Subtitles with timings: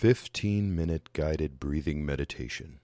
[0.00, 2.80] 15 minute guided breathing meditation.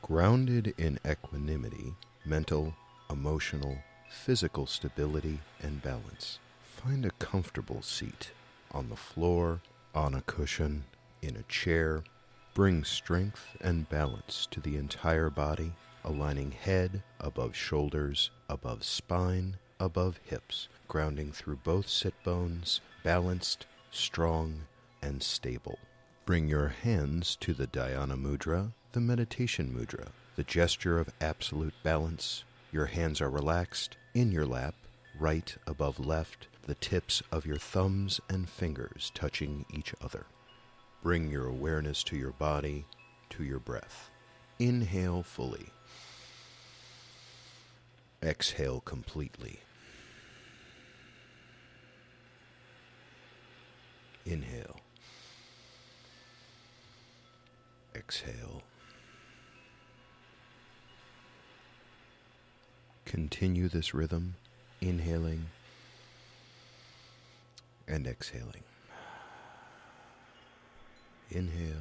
[0.00, 1.92] Grounded in equanimity,
[2.24, 2.72] mental,
[3.10, 3.76] emotional,
[4.08, 8.30] physical stability, and balance, find a comfortable seat
[8.70, 9.60] on the floor,
[9.94, 10.84] on a cushion,
[11.20, 12.02] in a chair.
[12.54, 15.74] Bring strength and balance to the entire body,
[16.06, 24.60] aligning head above shoulders, above spine, above hips grounding through both sit bones, balanced, strong,
[25.02, 25.78] and stable.
[26.24, 32.44] Bring your hands to the dhyana mudra, the meditation mudra, the gesture of absolute balance.
[32.70, 34.74] Your hands are relaxed in your lap,
[35.18, 40.26] right above left, the tips of your thumbs and fingers touching each other.
[41.02, 42.84] Bring your awareness to your body,
[43.30, 44.10] to your breath.
[44.60, 45.66] Inhale fully.
[48.22, 49.58] Exhale completely.
[54.24, 54.80] Inhale.
[57.94, 58.62] Exhale.
[63.04, 64.34] Continue this rhythm,
[64.80, 65.46] inhaling
[67.88, 68.62] and exhaling.
[71.30, 71.76] Inhale.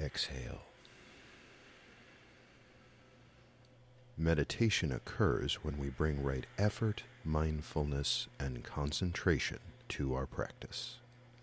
[0.00, 0.62] Exhale.
[4.16, 9.58] Meditation occurs when we bring right effort, mindfulness, and concentration
[9.88, 10.96] to our practice.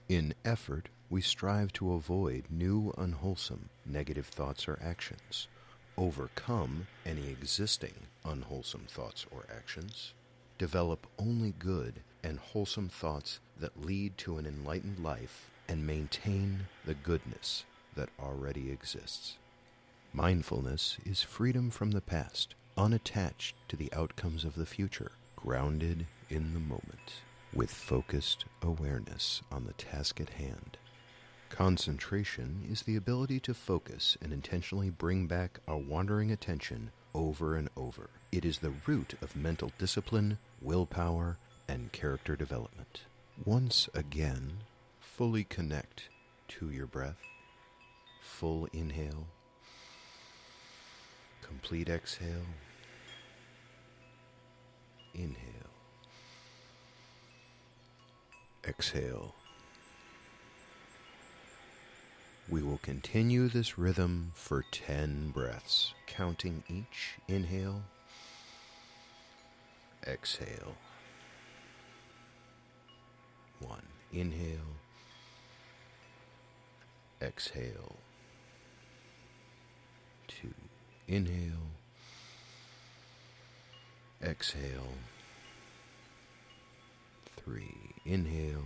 [0.08, 5.48] In effort, we strive to avoid new unwholesome negative thoughts or actions,
[5.98, 7.94] overcome any existing
[8.24, 10.14] unwholesome thoughts or actions,
[10.58, 16.94] develop only good and wholesome thoughts that lead to an enlightened life, and maintain the
[16.94, 17.64] goodness
[17.96, 19.38] that already exists.
[20.14, 25.12] Mindfulness is freedom from the past unattached to the outcomes of the future,
[25.44, 27.22] grounded in the moment,
[27.54, 30.78] with focused awareness on the task at hand.
[31.50, 37.70] Concentration is the ability to focus and intentionally bring back our wandering attention over and
[37.76, 38.10] over.
[38.32, 43.02] It is the root of mental discipline, willpower, and character development.
[43.44, 44.60] Once again,
[45.00, 46.10] fully connect
[46.48, 47.20] to your breath.
[48.22, 49.28] Full inhale.
[51.42, 52.46] Complete exhale.
[55.14, 55.38] Inhale.
[58.68, 59.34] Exhale.
[62.50, 67.84] We will continue this rhythm for 10 breaths, counting each inhale,
[70.06, 70.76] exhale.
[73.60, 74.76] One, inhale,
[77.22, 77.96] exhale.
[80.28, 80.54] Two,
[81.08, 81.70] inhale,
[84.24, 84.94] exhale.
[87.38, 88.66] Three, inhale,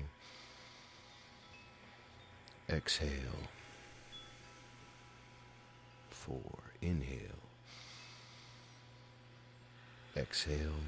[2.70, 3.50] exhale.
[6.10, 6.52] Four,
[6.82, 7.44] inhale,
[10.16, 10.82] exhale.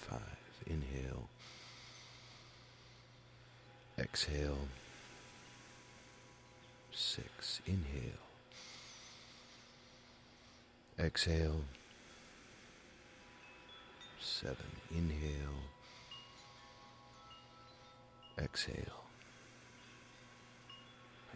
[0.00, 0.20] Five,
[0.66, 1.28] inhale,
[3.98, 4.68] exhale.
[6.92, 8.23] Six, inhale,
[10.98, 11.62] exhale.
[14.20, 14.56] Seven,
[14.90, 15.60] inhale,
[18.38, 19.04] exhale.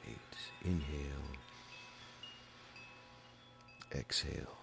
[0.06, 1.28] Eight, inhale,
[3.94, 4.56] exhale.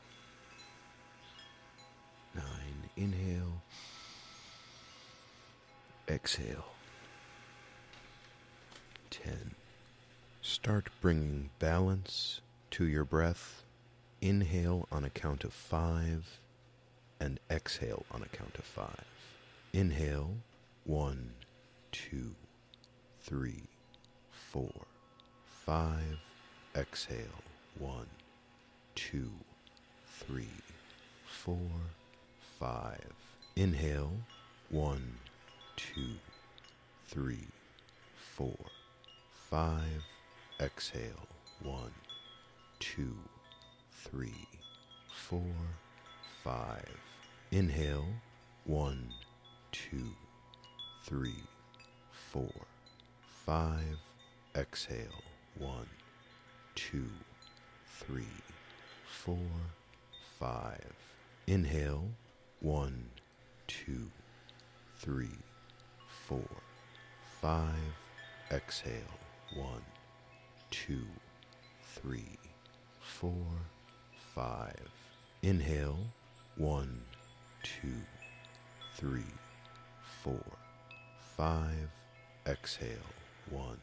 [2.34, 3.62] Nine, inhale,
[6.10, 6.66] exhale.
[9.10, 9.56] Ten.
[10.42, 12.42] Start bringing balance
[12.72, 13.65] to your breath.
[14.26, 16.40] Inhale on a count of five
[17.20, 19.06] and exhale on a count of five.
[19.72, 20.32] Inhale,
[20.84, 21.30] one,
[21.92, 22.34] two,
[23.22, 23.62] three,
[24.32, 24.72] four,
[25.46, 26.18] five.
[26.76, 27.44] Exhale,
[27.78, 28.08] one,
[28.96, 29.30] two,
[30.08, 30.58] three,
[31.28, 31.70] four,
[32.60, 33.14] five.
[33.56, 34.14] Inhale,
[34.72, 35.06] one,
[35.76, 36.16] two,
[37.06, 37.46] three,
[38.16, 38.58] four,
[39.52, 40.04] five.
[40.60, 41.28] Exhale,
[41.62, 41.94] one,
[42.80, 43.20] two,
[44.10, 44.48] three,
[45.12, 45.42] four,
[46.44, 46.88] five.
[47.52, 48.06] Inhale,
[48.66, 49.10] one,
[49.72, 50.10] two,
[51.04, 51.44] three,
[52.12, 52.52] four,
[53.46, 53.98] five.
[54.56, 55.24] Exhale,
[55.58, 55.90] one,
[56.76, 57.10] two,
[57.86, 58.24] three,
[59.06, 59.50] four,
[60.40, 60.94] five.
[61.48, 62.06] Inhale,
[62.62, 63.06] one,
[63.68, 64.12] two,
[64.98, 65.38] three,
[66.28, 66.48] four,
[67.42, 67.96] five.
[68.52, 69.20] Exhale,
[69.56, 69.82] one,
[70.70, 71.06] two,
[71.96, 72.38] three,
[73.00, 73.46] four,
[74.36, 74.90] five.
[75.44, 75.98] Inhale,
[76.58, 77.02] one,
[77.64, 78.02] two,
[78.96, 79.34] three,
[80.22, 80.44] four,
[81.38, 81.90] five.
[82.46, 82.90] Exhale.
[83.50, 83.80] One,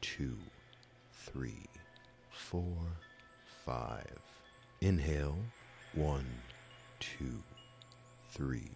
[0.00, 0.36] two,
[1.12, 1.66] three,
[2.30, 2.76] four,
[3.64, 4.18] five.
[4.80, 5.38] Inhale.
[5.94, 6.26] One,
[6.98, 7.40] two,
[8.30, 8.70] three,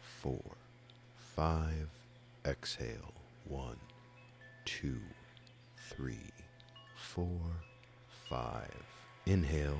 [0.00, 0.40] four,
[1.36, 1.88] five.
[2.46, 3.12] Exhale.
[3.48, 3.76] One,
[4.64, 5.00] two,
[5.90, 6.30] three,
[6.96, 7.40] four,
[8.30, 8.82] five.
[9.26, 9.78] Inhale.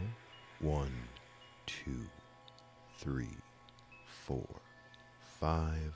[0.62, 0.92] One,
[1.66, 2.06] two,
[2.98, 3.36] three,
[4.06, 4.46] four,
[5.40, 5.92] five.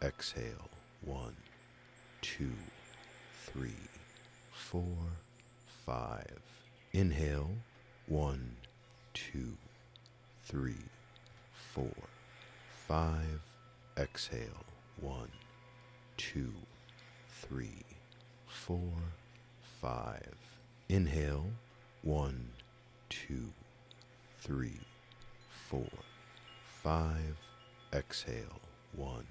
[0.00, 0.70] Exhale.
[1.04, 1.34] One,
[2.22, 2.52] two,
[3.46, 3.74] three,
[4.52, 4.96] four,
[5.84, 6.38] five.
[6.92, 7.50] Inhale.
[8.06, 8.54] One,
[9.14, 9.56] two,
[10.44, 10.84] three,
[11.52, 11.90] four,
[12.86, 13.40] five.
[13.98, 14.64] Exhale.
[15.00, 15.32] One,
[16.16, 16.52] two,
[17.42, 17.82] three,
[18.46, 18.92] four,
[19.82, 20.36] five.
[20.88, 21.46] Inhale.
[22.02, 22.50] One,
[23.08, 23.50] two,
[24.44, 24.78] three,
[25.48, 25.88] four,
[26.82, 27.38] five.
[27.94, 28.60] Exhale.
[28.94, 29.26] One,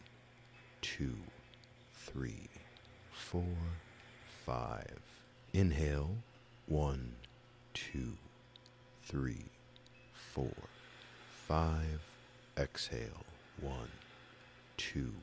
[0.81, 1.15] two,
[1.93, 2.49] three,
[3.11, 3.55] four,
[4.43, 4.99] five.
[5.53, 6.15] Inhale.
[6.65, 7.11] One,
[7.75, 8.13] two,
[9.03, 9.45] three,
[10.13, 10.55] four,
[11.47, 12.01] five.
[12.57, 13.23] Exhale.
[13.61, 13.91] One,
[14.77, 15.13] two,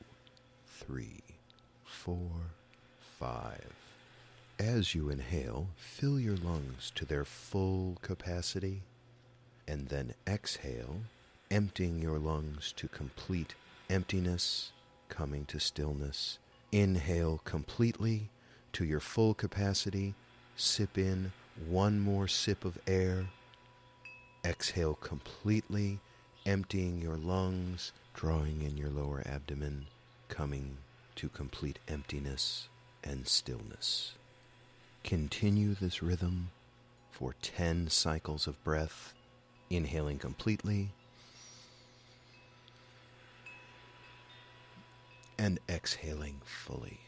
[0.67, 1.19] three,
[1.83, 2.29] four,
[3.19, 3.73] five.
[4.57, 8.83] As you inhale, fill your lungs to their full capacity,
[9.71, 10.97] and then exhale,
[11.49, 13.55] emptying your lungs to complete
[13.89, 14.73] emptiness,
[15.07, 16.39] coming to stillness.
[16.73, 18.29] Inhale completely
[18.73, 20.13] to your full capacity.
[20.57, 21.31] Sip in
[21.69, 23.27] one more sip of air.
[24.43, 25.99] Exhale completely,
[26.45, 29.85] emptying your lungs, drawing in your lower abdomen,
[30.27, 30.75] coming
[31.15, 32.67] to complete emptiness
[33.05, 34.15] and stillness.
[35.05, 36.49] Continue this rhythm
[37.09, 39.13] for 10 cycles of breath,
[39.71, 40.89] inhaling completely
[45.39, 46.99] and exhaling fully.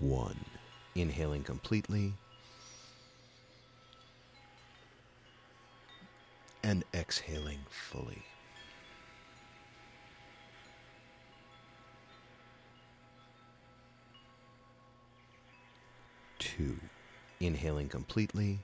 [0.00, 0.44] One,
[0.94, 2.12] inhaling completely
[6.64, 8.22] and exhaling fully.
[16.56, 16.76] Two,
[17.40, 18.60] inhaling completely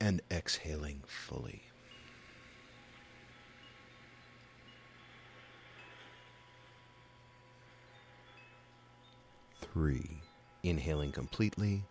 [0.00, 1.62] and exhaling fully.
[9.60, 10.22] Three,
[10.64, 11.82] inhaling completely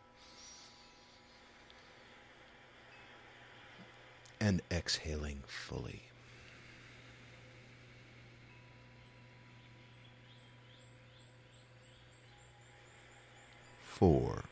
[4.41, 6.01] and exhaling fully.
[13.95, 14.43] Four,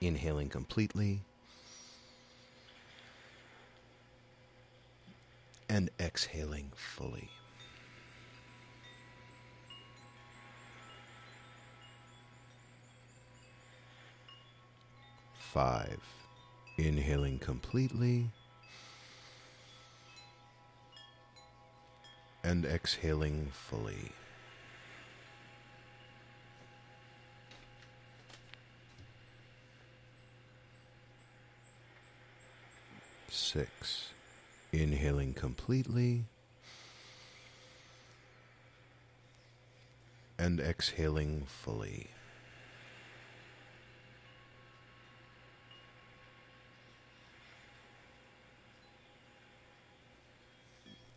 [0.00, 1.20] inhaling completely
[5.68, 7.30] and exhaling fully.
[15.38, 16.00] Five,
[16.76, 18.26] inhaling completely
[22.42, 24.10] and exhaling fully.
[33.32, 34.08] Six,
[34.72, 36.24] inhaling completely
[40.36, 42.08] and exhaling fully.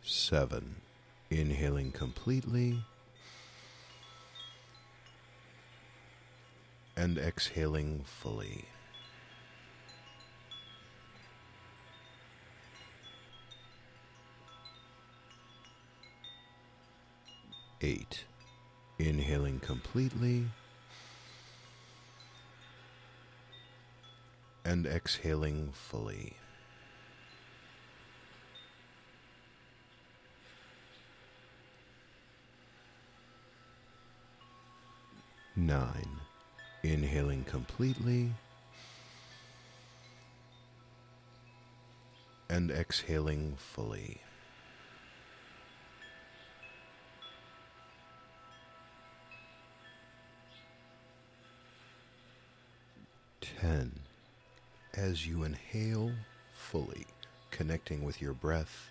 [0.04, 0.76] Seven,
[1.30, 2.84] inhaling completely
[6.96, 8.66] and exhaling fully.
[17.80, 18.24] Eight,
[18.98, 20.46] inhaling completely
[24.64, 26.36] and exhaling fully.
[35.56, 36.20] Nine,
[36.82, 38.32] inhaling completely
[42.48, 44.20] and exhaling fully.
[53.60, 53.92] Ten,
[54.94, 56.12] as you inhale
[56.52, 57.06] fully,
[57.50, 58.90] connecting with your breath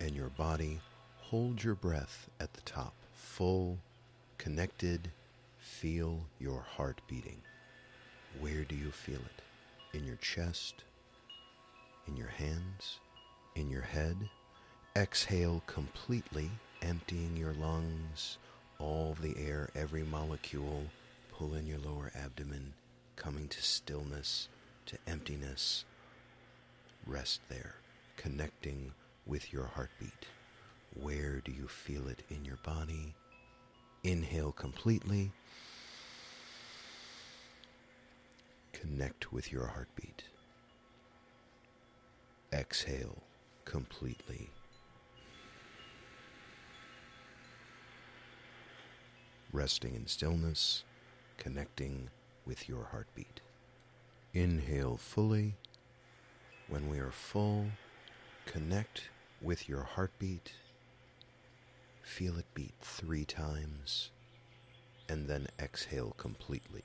[0.00, 0.80] and your body,
[1.18, 3.78] hold your breath at the top, full,
[4.38, 5.10] connected,
[5.64, 7.40] Feel your heart beating.
[8.38, 9.96] Where do you feel it?
[9.96, 10.84] In your chest?
[12.06, 13.00] In your hands?
[13.54, 14.16] In your head?
[14.94, 16.50] Exhale completely,
[16.82, 18.38] emptying your lungs,
[18.78, 20.84] all the air, every molecule.
[21.32, 22.72] Pull in your lower abdomen,
[23.16, 24.48] coming to stillness,
[24.86, 25.84] to emptiness.
[27.06, 27.76] Rest there,
[28.16, 28.92] connecting
[29.26, 30.26] with your heartbeat.
[30.94, 33.14] Where do you feel it in your body?
[34.02, 35.32] Inhale completely.
[38.72, 40.24] Connect with your heartbeat.
[42.52, 43.22] Exhale
[43.64, 44.50] completely.
[49.52, 50.84] Resting in stillness,
[51.38, 52.10] connecting
[52.46, 53.40] with your heartbeat.
[54.32, 55.54] Inhale fully.
[56.68, 57.66] When we are full,
[58.46, 59.10] connect
[59.42, 60.52] with your heartbeat.
[62.02, 64.10] Feel it beat three times,
[65.08, 66.84] and then exhale completely,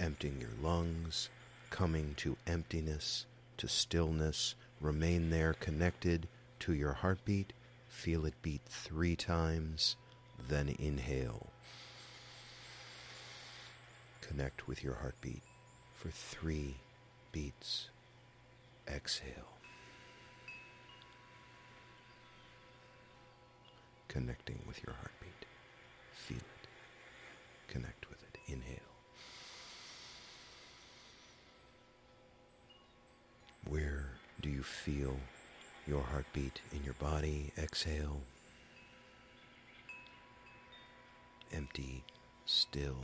[0.00, 1.30] emptying your lungs,
[1.70, 3.26] coming to emptiness,
[3.58, 4.54] to stillness.
[4.80, 6.26] Remain there connected
[6.60, 7.52] to your heartbeat.
[7.88, 9.96] Feel it beat three times,
[10.48, 11.51] then inhale.
[14.22, 15.42] Connect with your heartbeat
[15.94, 16.76] for three
[17.32, 17.88] beats.
[18.88, 19.52] Exhale.
[24.12, 25.46] connecting with your heartbeat.
[26.12, 26.68] Feel it.
[27.66, 28.38] Connect with it.
[28.46, 28.78] Inhale.
[33.66, 34.10] Where
[34.42, 35.16] do you feel
[35.86, 37.52] your heartbeat in your body?
[37.56, 38.20] Exhale.
[41.54, 42.04] Empty,
[42.44, 42.98] still,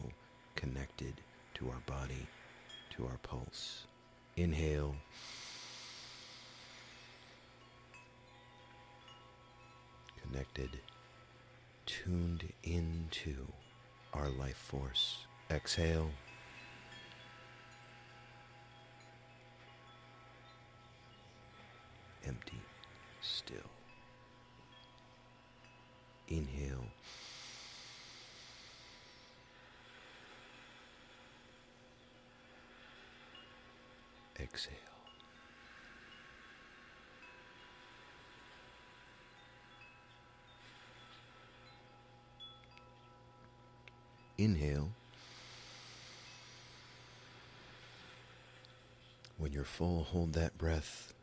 [0.59, 1.15] connected
[1.55, 2.27] to our body,
[2.91, 3.85] to our pulse.
[4.37, 4.97] Inhale.
[10.21, 10.71] Connected
[11.87, 13.37] tuned into
[14.13, 15.19] our life force.
[15.49, 16.11] Exhale.
[22.27, 22.61] Empty,
[23.23, 23.71] still.
[26.27, 26.85] Inhale.
[34.59, 34.75] Exhale.
[44.37, 44.89] Inhale.
[49.37, 51.15] When you're full, hold that breath.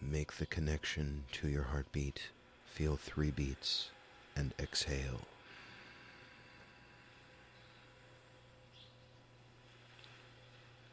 [0.00, 2.30] Make the connection to your heartbeat.
[2.64, 3.90] Feel three beats
[4.34, 5.20] and exhale.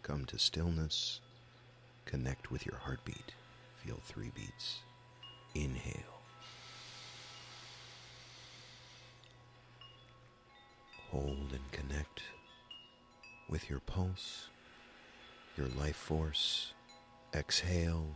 [0.03, 1.21] Come to stillness.
[2.05, 3.33] Connect with your heartbeat.
[3.83, 4.79] Feel three beats.
[5.55, 6.21] Inhale.
[11.11, 12.23] Hold and connect
[13.49, 14.47] with your pulse,
[15.57, 16.71] your life force.
[17.33, 18.07] Exhale.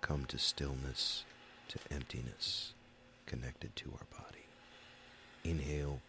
[0.00, 1.24] Come to stillness,
[1.68, 2.72] to emptiness,
[3.26, 4.46] connected to our body.
[5.44, 6.00] Inhale.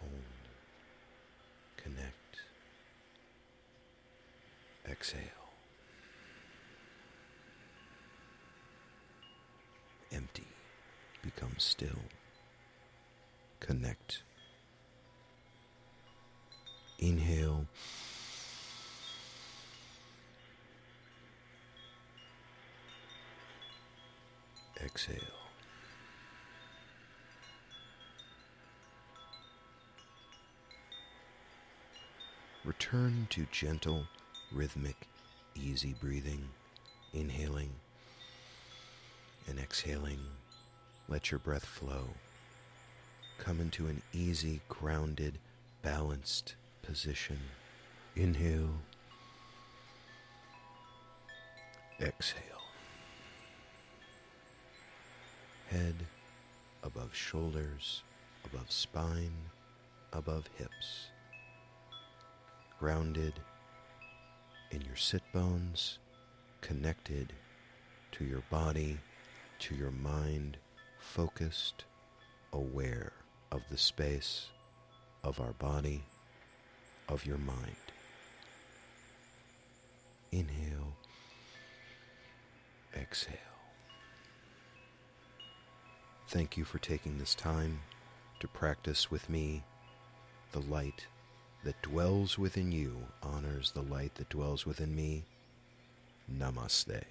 [0.00, 0.12] Hold.
[1.76, 2.14] Connect.
[4.90, 5.40] Exhale.
[10.12, 10.46] empty,
[11.22, 11.98] become still,
[13.60, 14.22] connect.
[16.98, 17.66] Inhale.
[24.84, 25.16] Exhale.
[32.64, 34.04] Return to gentle,
[34.52, 35.08] rhythmic,
[35.54, 36.44] easy breathing,
[37.12, 37.70] inhaling
[39.48, 40.20] and exhaling,
[41.08, 42.04] let your breath flow.
[43.38, 45.38] Come into an easy, grounded,
[45.82, 47.38] balanced position.
[48.14, 48.74] Inhale.
[52.00, 52.42] Exhale.
[55.68, 55.94] Head
[56.82, 58.02] above shoulders,
[58.44, 59.34] above spine,
[60.12, 61.10] above hips.
[62.78, 63.34] Grounded
[64.70, 65.98] in your sit bones,
[66.60, 67.32] connected
[68.12, 68.98] to your body
[69.60, 70.56] to your mind
[70.98, 71.84] focused,
[72.52, 73.12] aware
[73.52, 74.48] of the space
[75.22, 76.02] of our body,
[77.08, 77.76] of your mind.
[80.32, 80.96] Inhale,
[82.96, 83.36] exhale.
[86.28, 87.80] Thank you for taking this time
[88.38, 89.62] to practice with me.
[90.52, 91.06] The light
[91.64, 95.24] that dwells within you honors the light that dwells within me.
[96.32, 97.02] Namaste.